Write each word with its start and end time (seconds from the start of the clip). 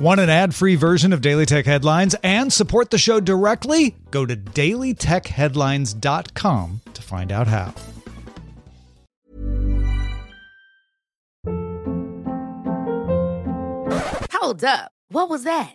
Want 0.00 0.18
an 0.18 0.30
ad 0.30 0.54
free 0.54 0.76
version 0.76 1.12
of 1.12 1.20
Daily 1.20 1.44
Tech 1.44 1.66
Headlines 1.66 2.16
and 2.22 2.50
support 2.50 2.88
the 2.88 2.96
show 2.96 3.20
directly? 3.20 3.96
Go 4.10 4.24
to 4.24 4.34
dailytechheadlines.com 4.34 6.80
to 6.94 7.02
find 7.02 7.30
out 7.30 7.46
how. 7.46 7.74
Hold 14.32 14.64
up. 14.64 14.90
What 15.10 15.28
was 15.28 15.44
that? 15.44 15.74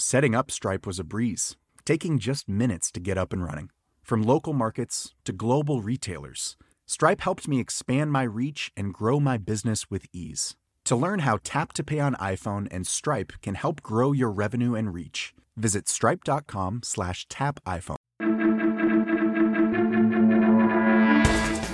Setting 0.00 0.32
up 0.32 0.48
Stripe 0.48 0.86
was 0.86 1.00
a 1.00 1.04
breeze, 1.04 1.56
taking 1.84 2.20
just 2.20 2.48
minutes 2.48 2.92
to 2.92 3.00
get 3.00 3.18
up 3.18 3.32
and 3.32 3.42
running. 3.42 3.68
From 4.00 4.22
local 4.22 4.52
markets 4.52 5.12
to 5.24 5.32
global 5.32 5.82
retailers, 5.82 6.56
Stripe 6.86 7.20
helped 7.20 7.48
me 7.48 7.58
expand 7.58 8.12
my 8.12 8.22
reach 8.22 8.70
and 8.76 8.94
grow 8.94 9.18
my 9.18 9.38
business 9.38 9.90
with 9.90 10.06
ease. 10.12 10.54
To 10.84 10.94
learn 10.94 11.20
how 11.20 11.40
Tap 11.42 11.72
to 11.72 11.82
Pay 11.82 11.98
on 11.98 12.14
iPhone 12.14 12.68
and 12.70 12.86
Stripe 12.86 13.32
can 13.42 13.56
help 13.56 13.82
grow 13.82 14.12
your 14.12 14.30
revenue 14.30 14.76
and 14.76 14.94
reach, 14.94 15.34
visit 15.56 15.88
stripe.com 15.88 16.82
slash 16.84 17.26
tap 17.28 17.58
iPhone. 17.66 17.96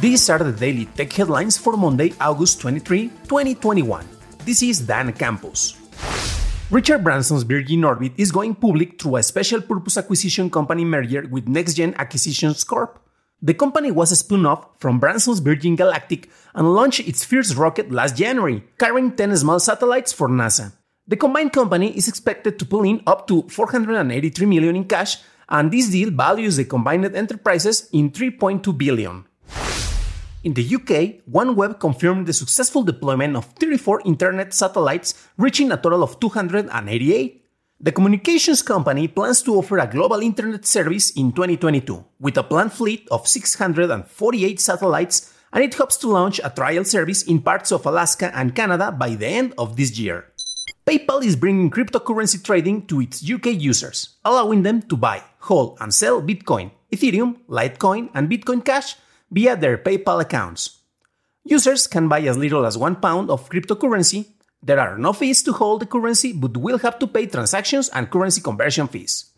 These 0.00 0.30
are 0.30 0.38
the 0.38 0.56
daily 0.58 0.86
tech 0.86 1.12
headlines 1.12 1.58
for 1.58 1.76
Monday, 1.76 2.14
August 2.18 2.62
23, 2.62 3.08
2021. 3.28 4.06
This 4.46 4.62
is 4.62 4.80
Dan 4.80 5.12
Campos. 5.12 5.85
Richard 6.68 7.04
Branson's 7.04 7.44
Virgin 7.44 7.84
Orbit 7.84 8.14
is 8.16 8.32
going 8.32 8.52
public 8.56 9.00
through 9.00 9.16
a 9.16 9.22
special 9.22 9.60
purpose 9.60 9.96
acquisition 9.98 10.50
company 10.50 10.84
merger 10.84 11.24
with 11.30 11.46
NextGen 11.46 11.94
Acquisitions 11.94 12.64
Corp. 12.64 12.98
The 13.40 13.54
company 13.54 13.92
was 13.92 14.10
a 14.10 14.16
spun 14.16 14.44
off 14.46 14.66
from 14.80 14.98
Branson's 14.98 15.38
Virgin 15.38 15.76
Galactic 15.76 16.28
and 16.56 16.74
launched 16.74 17.06
its 17.06 17.24
first 17.24 17.54
rocket 17.54 17.92
last 17.92 18.16
January, 18.16 18.64
carrying 18.80 19.14
10 19.14 19.36
small 19.36 19.60
satellites 19.60 20.12
for 20.12 20.28
NASA. 20.28 20.72
The 21.06 21.14
combined 21.14 21.52
company 21.52 21.96
is 21.96 22.08
expected 22.08 22.58
to 22.58 22.66
pull 22.66 22.82
in 22.82 23.00
up 23.06 23.28
to 23.28 23.42
483 23.48 24.46
million 24.46 24.74
in 24.74 24.86
cash, 24.86 25.18
and 25.48 25.70
this 25.70 25.88
deal 25.88 26.10
values 26.10 26.56
the 26.56 26.64
combined 26.64 27.04
enterprises 27.14 27.88
in 27.92 28.10
3.2 28.10 28.76
billion. 28.76 29.24
In 30.46 30.54
the 30.54 30.62
UK, 30.62 31.26
OneWeb 31.26 31.80
confirmed 31.80 32.28
the 32.28 32.32
successful 32.32 32.84
deployment 32.84 33.34
of 33.34 33.46
34 33.58 34.02
internet 34.06 34.54
satellites, 34.54 35.26
reaching 35.36 35.72
a 35.72 35.76
total 35.76 36.04
of 36.04 36.20
288. 36.20 36.70
The 37.80 37.90
communications 37.90 38.62
company 38.62 39.08
plans 39.08 39.42
to 39.42 39.56
offer 39.56 39.78
a 39.78 39.88
global 39.88 40.20
internet 40.20 40.64
service 40.64 41.10
in 41.10 41.32
2022, 41.32 41.98
with 42.20 42.38
a 42.38 42.44
planned 42.44 42.72
fleet 42.72 43.08
of 43.10 43.26
648 43.26 44.60
satellites, 44.60 45.34
and 45.52 45.64
it 45.64 45.74
hopes 45.74 45.96
to 45.96 46.06
launch 46.06 46.38
a 46.44 46.50
trial 46.54 46.84
service 46.84 47.24
in 47.24 47.42
parts 47.42 47.72
of 47.72 47.84
Alaska 47.84 48.30
and 48.32 48.54
Canada 48.54 48.92
by 48.92 49.16
the 49.16 49.26
end 49.26 49.52
of 49.58 49.76
this 49.76 49.98
year. 49.98 50.30
PayPal 50.86 51.24
is 51.24 51.34
bringing 51.34 51.72
cryptocurrency 51.72 52.38
trading 52.38 52.86
to 52.86 53.00
its 53.00 53.28
UK 53.28 53.46
users, 53.46 54.14
allowing 54.24 54.62
them 54.62 54.80
to 54.82 54.96
buy, 54.96 55.24
hold, 55.40 55.76
and 55.80 55.92
sell 55.92 56.22
Bitcoin, 56.22 56.70
Ethereum, 56.92 57.34
Litecoin, 57.48 58.10
and 58.14 58.30
Bitcoin 58.30 58.64
Cash 58.64 58.94
via 59.30 59.56
their 59.56 59.78
PayPal 59.78 60.20
accounts. 60.20 60.80
Users 61.44 61.86
can 61.86 62.08
buy 62.08 62.20
as 62.22 62.36
little 62.36 62.66
as 62.66 62.76
one 62.76 62.96
pound 62.96 63.30
of 63.30 63.48
cryptocurrency. 63.48 64.26
There 64.62 64.80
are 64.80 64.98
no 64.98 65.12
fees 65.12 65.42
to 65.44 65.52
hold 65.52 65.82
the 65.82 65.86
currency, 65.86 66.32
but 66.32 66.56
will 66.56 66.78
have 66.78 66.98
to 66.98 67.06
pay 67.06 67.26
transactions 67.26 67.88
and 67.90 68.10
currency 68.10 68.40
conversion 68.40 68.88
fees. 68.88 69.30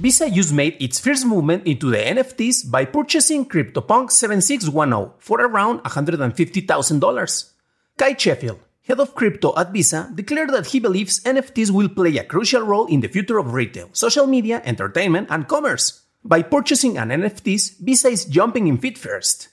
Visa 0.00 0.30
just 0.30 0.54
made 0.54 0.80
its 0.80 0.98
first 0.98 1.26
movement 1.26 1.66
into 1.66 1.90
the 1.90 1.98
NFTs 1.98 2.70
by 2.70 2.86
purchasing 2.86 3.44
CryptoPunk 3.44 4.10
7610 4.10 5.12
for 5.18 5.42
around 5.42 5.80
$150,000. 5.80 7.52
Cuy 7.98 8.18
Sheffield, 8.18 8.60
head 8.88 8.98
of 8.98 9.14
crypto 9.14 9.52
at 9.58 9.72
Visa, 9.72 10.10
declared 10.14 10.54
that 10.54 10.68
he 10.68 10.80
believes 10.80 11.20
NFTs 11.24 11.70
will 11.70 11.90
play 11.90 12.16
a 12.16 12.24
crucial 12.24 12.62
role 12.62 12.86
in 12.86 13.00
the 13.02 13.08
future 13.08 13.36
of 13.36 13.52
retail, 13.52 13.90
social 13.92 14.26
media, 14.26 14.62
entertainment, 14.64 15.28
and 15.28 15.46
commerce. 15.46 16.00
By 16.22 16.42
purchasing 16.42 16.98
an 16.98 17.08
NFTs, 17.08 17.78
Visa 17.80 18.08
is 18.08 18.26
jumping 18.26 18.68
in 18.68 18.76
feet 18.76 18.98
first. 18.98 19.48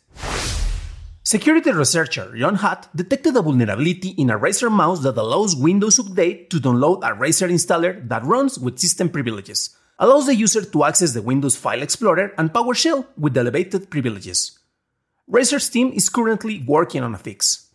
Security 1.24 1.72
researcher 1.72 2.36
John 2.38 2.56
Hutt 2.56 2.90
detected 2.94 3.38
a 3.38 3.42
vulnerability 3.42 4.10
in 4.10 4.30
a 4.30 4.38
Razer 4.38 4.70
mouse 4.70 5.02
that 5.04 5.18
allows 5.18 5.56
Windows 5.56 5.98
Update 5.98 6.50
to 6.50 6.60
download 6.60 7.04
a 7.04 7.16
Razer 7.16 7.50
installer 7.50 8.06
that 8.10 8.26
runs 8.26 8.60
with 8.60 8.80
system 8.80 9.08
privileges, 9.08 9.78
allows 9.98 10.26
the 10.26 10.36
user 10.36 10.62
to 10.62 10.84
access 10.84 11.14
the 11.14 11.22
Windows 11.22 11.56
File 11.56 11.82
Explorer 11.82 12.34
and 12.38 12.52
PowerShell 12.52 13.06
with 13.18 13.38
elevated 13.38 13.90
privileges. 13.90 14.60
Razer's 15.32 15.70
team 15.70 15.94
is 15.94 16.10
currently 16.10 16.66
working 16.68 17.02
on 17.02 17.16
a 17.16 17.18
fix. 17.18 17.70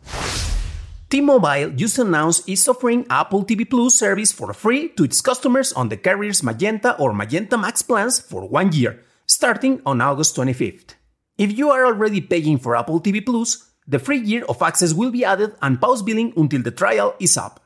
T-Mobile 1.13 1.69
just 1.77 1.99
announced 1.99 2.49
it's 2.49 2.67
offering 2.67 3.05
Apple 3.07 3.45
TV 3.45 3.69
Plus 3.69 3.93
service 3.93 4.31
for 4.31 4.51
free 4.51 4.89
to 4.97 5.03
its 5.03 5.21
customers 5.21 5.71
on 5.73 5.89
the 5.89 5.95
carrier's 5.95 6.41
Magenta 6.41 6.97
or 6.97 7.13
Magenta 7.13 7.55
Max 7.55 7.83
plans 7.83 8.17
for 8.19 8.49
one 8.49 8.73
year, 8.73 8.99
starting 9.27 9.79
on 9.85 10.01
August 10.01 10.35
25th. 10.35 10.97
If 11.37 11.55
you 11.55 11.69
are 11.69 11.85
already 11.85 12.19
paying 12.19 12.57
for 12.57 12.75
Apple 12.75 12.99
TV 12.99 13.23
Plus, 13.23 13.61
the 13.85 13.99
free 13.99 14.17
year 14.25 14.43
of 14.49 14.63
access 14.63 14.91
will 14.95 15.11
be 15.11 15.23
added 15.23 15.53
and 15.61 15.79
pause 15.79 16.01
billing 16.01 16.33
until 16.35 16.63
the 16.63 16.71
trial 16.71 17.13
is 17.19 17.37
up. 17.37 17.61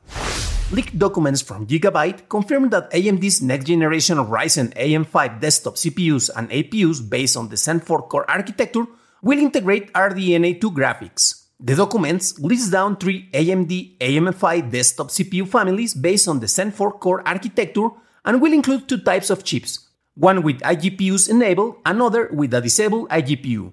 Leaked 0.70 0.98
documents 0.98 1.40
from 1.40 1.66
Gigabyte 1.66 2.28
confirm 2.28 2.68
that 2.68 2.92
AMD's 2.92 3.40
next 3.40 3.64
generation 3.64 4.18
Ryzen 4.18 4.74
AM5 4.76 5.40
desktop 5.40 5.76
CPUs 5.76 6.28
and 6.36 6.50
APUs 6.50 7.00
based 7.00 7.38
on 7.38 7.48
the 7.48 7.56
Zen 7.56 7.80
4 7.80 8.08
core 8.08 8.30
architecture 8.30 8.84
will 9.22 9.38
integrate 9.38 9.90
RDNA 9.94 10.60
2 10.60 10.70
graphics. 10.70 11.47
The 11.60 11.74
documents 11.74 12.38
list 12.38 12.70
down 12.70 12.98
three 12.98 13.28
AMD 13.34 13.98
AM5 13.98 14.70
desktop 14.70 15.08
CPU 15.08 15.42
families 15.48 15.92
based 15.92 16.28
on 16.28 16.38
the 16.38 16.46
Zen 16.46 16.70
4 16.70 16.92
core 17.00 17.26
architecture 17.26 17.88
and 18.24 18.40
will 18.40 18.52
include 18.52 18.88
two 18.88 18.98
types 18.98 19.28
of 19.28 19.42
chips, 19.42 19.88
one 20.14 20.44
with 20.44 20.60
iGPUs 20.60 21.28
enabled, 21.28 21.74
another 21.84 22.30
with 22.32 22.54
a 22.54 22.60
disabled 22.60 23.08
iGPU. 23.08 23.72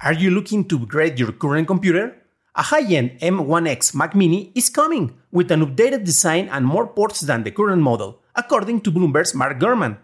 Are 0.00 0.12
you 0.12 0.32
looking 0.32 0.64
to 0.64 0.78
upgrade 0.78 1.20
your 1.20 1.30
current 1.30 1.68
computer? 1.68 2.16
A 2.56 2.62
high-end 2.62 3.20
M1X 3.20 3.94
Mac 3.94 4.16
Mini 4.16 4.50
is 4.56 4.68
coming 4.68 5.16
with 5.30 5.52
an 5.52 5.64
updated 5.64 6.04
design 6.04 6.48
and 6.48 6.66
more 6.66 6.88
ports 6.88 7.20
than 7.20 7.44
the 7.44 7.52
current 7.52 7.82
model, 7.82 8.18
according 8.34 8.80
to 8.80 8.90
Bloomberg's 8.90 9.32
Mark 9.32 9.60
Gurman. 9.60 9.96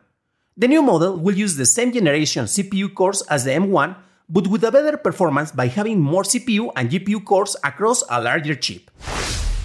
The 0.56 0.69
new 0.69 0.83
model 0.83 1.17
will 1.17 1.35
use 1.35 1.56
the 1.56 1.67
same 1.67 1.91
generation 1.91 2.45
CPU 2.45 2.95
cores 2.95 3.23
as 3.23 3.43
the 3.43 3.51
M1, 3.51 3.97
but 4.29 4.47
with 4.47 4.65
a 4.65 4.73
better 4.73 4.97
performance 4.97 5.53
by 5.53 5.67
having 5.67 6.00
more 6.00 6.23
CPU 6.23 6.71
and 6.76 6.91
GPU 6.91 7.25
cores 7.25 7.56
across 7.62 8.03
a 8.11 8.23
larger 8.23 8.55
chip. 8.55 8.91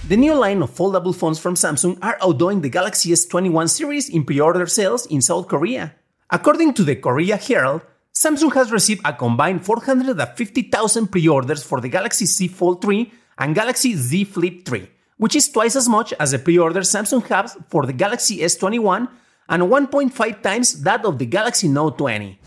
The 0.08 0.18
new 0.18 0.34
line 0.34 0.62
of 0.64 0.72
foldable 0.72 1.16
phones 1.16 1.40
from 1.40 1.56
Samsung 1.56 2.00
are 2.02 2.18
outdoing 2.22 2.62
the 2.62 2.70
Galaxy 2.70 3.12
S21 3.12 3.70
series 3.70 4.10
in 4.10 4.24
pre-order 4.24 4.66
sales 4.66 5.06
in 5.06 5.22
South 5.22 5.48
Korea. 5.48 5.94
According 6.32 6.74
to 6.76 6.84
the 6.84 6.96
Korea 6.96 7.38
Herald, 7.38 7.82
Samsung 8.14 8.54
has 8.54 8.72
received 8.72 9.02
a 9.06 9.14
combined 9.14 9.66
450,000 9.66 11.08
pre-orders 11.08 11.64
for 11.64 11.80
the 11.80 11.90
Galaxy 11.90 12.26
Z 12.26 12.48
Fold 12.48 12.82
3 12.82 13.12
and 13.38 13.56
Galaxy 13.56 13.96
Z 13.96 14.24
Flip 14.26 14.66
3, 14.66 14.90
which 15.18 15.36
is 15.36 15.48
twice 15.48 15.76
as 15.76 15.88
much 15.88 16.12
as 16.20 16.32
the 16.32 16.40
pre-orders 16.40 16.92
Samsung 16.92 17.26
has 17.28 17.56
for 17.70 17.86
the 17.86 17.94
Galaxy 17.94 18.40
S21 18.40 19.08
and 19.48 19.64
1.5 19.64 20.42
times 20.42 20.82
that 20.84 21.06
of 21.06 21.18
the 21.18 21.26
Galaxy 21.26 21.68
Note 21.68 21.98
20. 21.98 22.40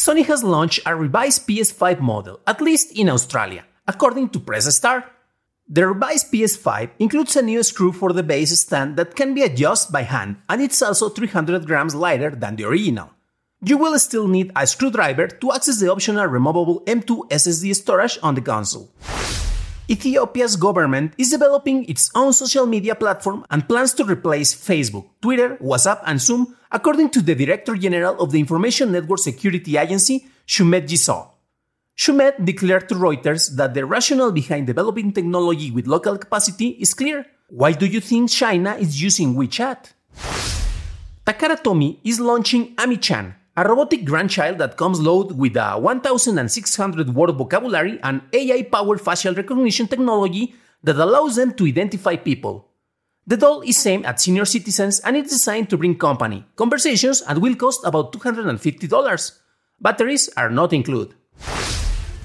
Sony 0.00 0.24
has 0.24 0.42
launched 0.42 0.80
a 0.86 0.96
revised 0.96 1.46
PS5 1.46 2.00
model, 2.00 2.40
at 2.46 2.62
least 2.62 2.90
in 2.98 3.10
Australia, 3.10 3.66
according 3.86 4.30
to 4.30 4.40
Press 4.40 4.74
Start. 4.74 5.04
The 5.68 5.86
revised 5.86 6.32
PS5 6.32 6.92
includes 6.98 7.36
a 7.36 7.42
new 7.42 7.62
screw 7.62 7.92
for 7.92 8.14
the 8.14 8.22
base 8.22 8.58
stand 8.58 8.96
that 8.96 9.14
can 9.14 9.34
be 9.34 9.42
adjusted 9.42 9.92
by 9.92 10.04
hand, 10.04 10.36
and 10.48 10.62
it's 10.62 10.80
also 10.80 11.10
300 11.10 11.66
grams 11.66 11.94
lighter 11.94 12.30
than 12.30 12.56
the 12.56 12.64
original. 12.64 13.10
You 13.62 13.76
will 13.76 13.98
still 13.98 14.26
need 14.26 14.52
a 14.56 14.66
screwdriver 14.66 15.28
to 15.28 15.52
access 15.52 15.80
the 15.80 15.92
optional 15.92 16.24
removable 16.24 16.80
M2 16.86 17.28
SSD 17.28 17.74
storage 17.76 18.18
on 18.22 18.34
the 18.34 18.40
console. 18.40 18.88
Ethiopia's 19.90 20.54
government 20.54 21.14
is 21.18 21.30
developing 21.30 21.84
its 21.86 22.12
own 22.14 22.32
social 22.32 22.64
media 22.64 22.94
platform 22.94 23.44
and 23.50 23.66
plans 23.66 23.92
to 23.94 24.04
replace 24.04 24.54
Facebook, 24.54 25.06
Twitter, 25.20 25.56
WhatsApp, 25.56 26.00
and 26.06 26.20
Zoom, 26.20 26.54
according 26.70 27.10
to 27.10 27.20
the 27.20 27.34
Director 27.34 27.74
General 27.74 28.14
of 28.20 28.30
the 28.30 28.38
Information 28.38 28.92
Network 28.92 29.18
Security 29.18 29.76
Agency, 29.76 30.28
Shumete 30.46 30.86
Gizaw. 30.86 31.30
Shumete 31.98 32.44
declared 32.44 32.88
to 32.88 32.94
Reuters 32.94 33.56
that 33.56 33.74
the 33.74 33.84
rationale 33.84 34.30
behind 34.30 34.68
developing 34.68 35.10
technology 35.12 35.72
with 35.72 35.88
local 35.88 36.16
capacity 36.16 36.68
is 36.78 36.94
clear. 36.94 37.26
Why 37.48 37.72
do 37.72 37.84
you 37.84 37.98
think 37.98 38.30
China 38.30 38.76
is 38.76 39.02
using 39.02 39.34
WeChat? 39.34 39.90
Takara 41.26 41.60
Tomy 41.60 41.98
is 42.04 42.20
launching 42.20 42.74
Ami-chan, 42.78 43.34
a 43.60 43.68
robotic 43.68 44.06
grandchild 44.06 44.56
that 44.56 44.78
comes 44.78 45.00
loaded 45.00 45.36
with 45.36 45.54
a 45.54 45.78
1600 45.78 47.14
word 47.14 47.36
vocabulary 47.36 48.00
and 48.02 48.22
AI 48.32 48.62
powered 48.62 49.02
facial 49.02 49.34
recognition 49.34 49.86
technology 49.86 50.54
that 50.82 50.96
allows 50.96 51.36
them 51.36 51.52
to 51.52 51.66
identify 51.66 52.16
people. 52.16 52.70
The 53.26 53.36
doll 53.36 53.60
is 53.60 53.86
aimed 53.86 54.06
at 54.06 54.18
senior 54.18 54.46
citizens 54.46 55.00
and 55.00 55.14
it's 55.14 55.32
designed 55.32 55.68
to 55.70 55.76
bring 55.76 55.98
company, 55.98 56.46
conversations, 56.56 57.20
and 57.20 57.42
will 57.42 57.54
cost 57.54 57.84
about 57.84 58.14
$250. 58.14 59.38
Batteries 59.78 60.30
are 60.38 60.48
not 60.48 60.72
included. 60.72 61.14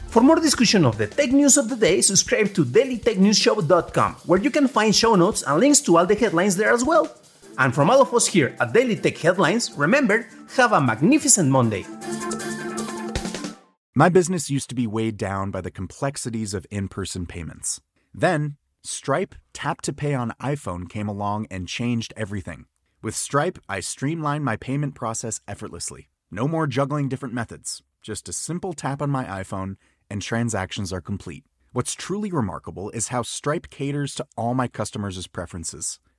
For 0.07 0.21
more 0.21 0.37
discussion 0.37 0.85
of 0.85 0.97
the 0.97 1.07
tech 1.07 1.33
news 1.33 1.57
of 1.57 1.67
the 1.67 1.75
day, 1.75 1.99
subscribe 1.99 2.53
to 2.53 2.63
dailytechnewsshow.com, 2.63 4.15
where 4.25 4.39
you 4.39 4.51
can 4.51 4.69
find 4.69 4.95
show 4.95 5.15
notes 5.15 5.43
and 5.43 5.59
links 5.59 5.81
to 5.81 5.97
all 5.97 6.05
the 6.05 6.15
headlines 6.15 6.55
there 6.55 6.71
as 6.71 6.85
well. 6.85 7.13
And 7.57 7.73
from 7.73 7.89
all 7.89 8.01
of 8.01 8.13
us 8.13 8.27
here 8.27 8.55
at 8.59 8.73
Daily 8.73 8.95
Tech 8.95 9.17
Headlines, 9.17 9.71
remember, 9.77 10.27
have 10.57 10.73
a 10.73 10.81
magnificent 10.81 11.49
Monday. 11.49 11.85
My 13.95 14.09
business 14.09 14.49
used 14.49 14.67
to 14.69 14.75
be 14.75 14.87
weighed 14.87 15.15
down 15.15 15.51
by 15.51 15.61
the 15.61 15.71
complexities 15.71 16.53
of 16.53 16.67
in 16.69 16.89
person 16.89 17.25
payments. 17.25 17.79
Then, 18.13 18.57
Stripe 18.83 19.35
Tap 19.53 19.81
to 19.83 19.93
Pay 19.93 20.13
on 20.13 20.33
iPhone 20.41 20.89
came 20.89 21.07
along 21.07 21.47
and 21.49 21.67
changed 21.67 22.13
everything. 22.17 22.65
With 23.01 23.15
Stripe, 23.15 23.57
I 23.69 23.79
streamlined 23.79 24.43
my 24.43 24.57
payment 24.57 24.95
process 24.95 25.39
effortlessly. 25.47 26.09
No 26.29 26.47
more 26.47 26.67
juggling 26.67 27.07
different 27.07 27.33
methods, 27.33 27.83
just 28.01 28.27
a 28.27 28.33
simple 28.33 28.73
tap 28.73 29.01
on 29.01 29.09
my 29.09 29.23
iPhone 29.25 29.77
and 30.09 30.21
transactions 30.21 30.91
are 30.91 31.01
complete. 31.01 31.45
What's 31.71 31.95
truly 31.95 32.31
remarkable 32.31 32.89
is 32.91 33.09
how 33.09 33.21
Stripe 33.21 33.69
caters 33.69 34.13
to 34.15 34.25
all 34.35 34.53
my 34.53 34.67
customers' 34.67 35.27
preferences. 35.27 35.99